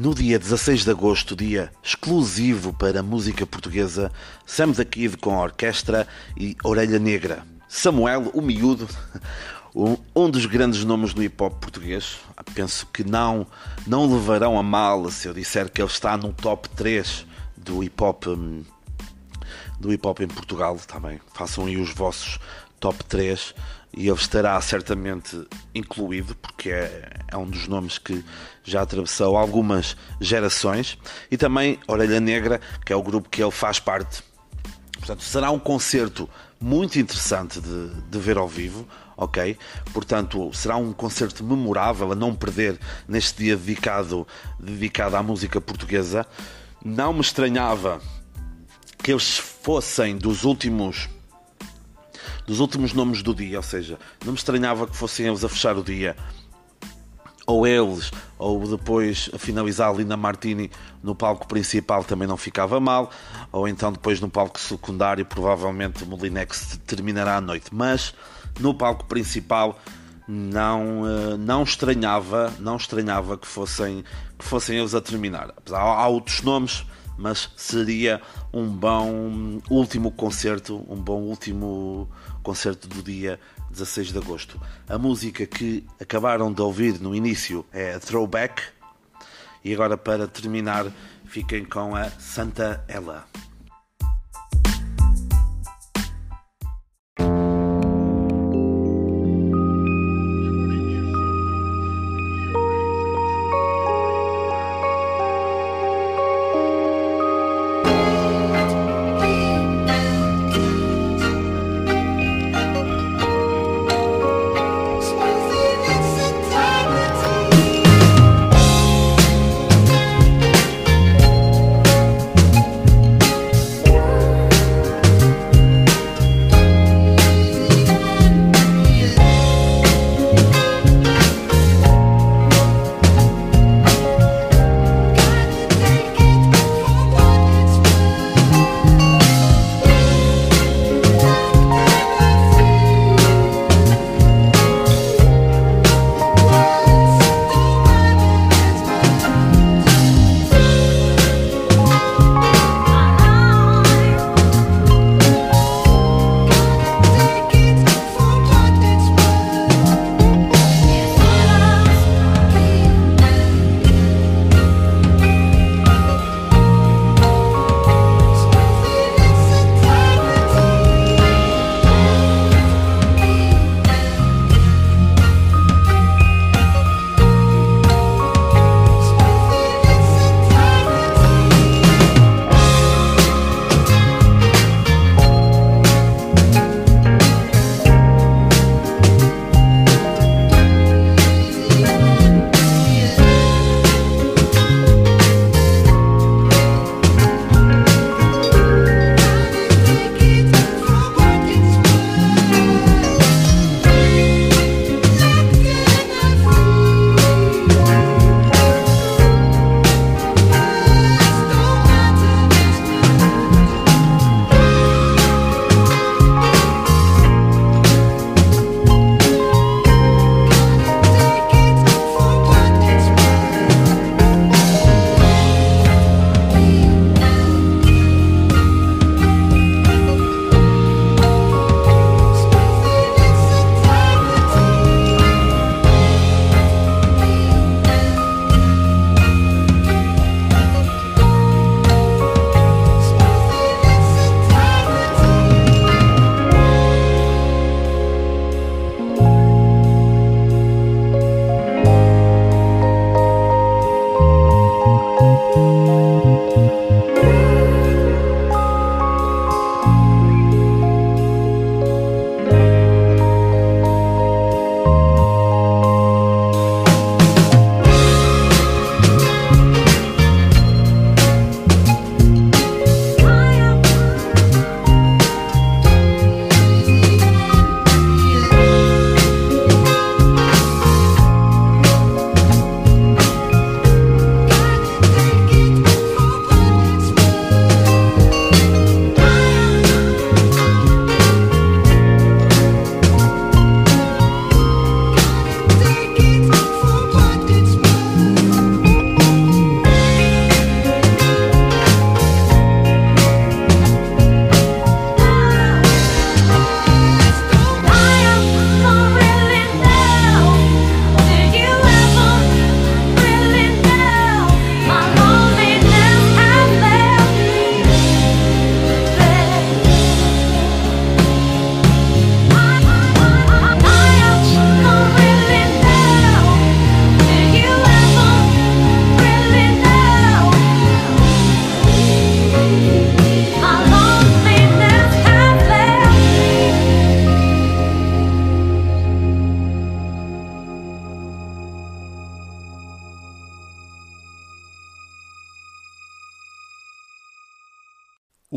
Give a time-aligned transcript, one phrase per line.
[0.00, 4.10] No dia 16 de agosto, dia exclusivo para música portuguesa,
[4.46, 7.44] Sam da Kid com a orquestra e Orelha Negra.
[7.68, 8.88] Samuel, o miúdo,
[10.16, 12.18] um dos grandes nomes do hip hop português.
[12.54, 13.46] Penso que não,
[13.86, 18.02] não levarão a mal se eu disser que ele está no top 3 do hip
[18.02, 18.64] hop hum,
[19.78, 21.20] do hip hop em Portugal também.
[21.34, 22.38] Façam aí os vossos
[22.80, 23.54] top 3
[23.96, 28.24] e ele estará certamente incluído, porque é, é, um dos nomes que
[28.62, 30.96] já atravessou algumas gerações,
[31.30, 34.22] e também Orelha Negra, que é o grupo que ele faz parte.
[34.92, 36.28] Portanto, será um concerto
[36.60, 39.56] muito interessante de, de ver ao vivo, ok?
[39.92, 42.78] Portanto, será um concerto memorável a não perder
[43.08, 44.26] neste dia dedicado,
[44.58, 46.26] dedicado à música portuguesa.
[46.84, 48.00] Não me estranhava
[49.02, 51.08] que eles fossem dos últimos
[52.50, 55.78] dos últimos nomes do dia, ou seja, não me estranhava que fossem eles a fechar
[55.78, 56.16] o dia
[57.46, 60.68] ou eles, ou depois a finalizar ali na Martini
[61.00, 63.08] no palco principal também não ficava mal,
[63.52, 68.12] ou então depois no palco secundário provavelmente Molinex terminará a noite, mas
[68.58, 69.78] no palco principal
[70.26, 74.04] não, eh, não estranhava, não estranhava que fossem,
[74.36, 75.50] que fossem eles a terminar.
[75.56, 76.84] Apesar, há outros nomes,
[77.20, 78.20] mas seria
[78.50, 82.08] um bom último concerto, um bom último
[82.42, 83.38] concerto do dia
[83.70, 84.58] 16 de agosto.
[84.88, 88.62] A música que acabaram de ouvir no início é a Throwback.
[89.62, 90.90] E agora, para terminar,
[91.26, 93.26] fiquem com a Santa Ela.